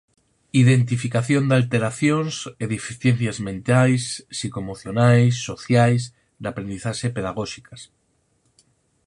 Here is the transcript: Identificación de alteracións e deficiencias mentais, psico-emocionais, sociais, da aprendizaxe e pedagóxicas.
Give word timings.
Identificación 0.63 1.43
de 1.49 1.55
alteracións 1.59 2.33
e 2.63 2.65
deficiencias 2.75 3.37
mentais, 3.47 4.03
psico-emocionais, 4.33 5.33
sociais, 5.49 6.01
da 6.41 6.47
aprendizaxe 6.51 7.05
e 7.07 7.15
pedagóxicas. 7.17 7.81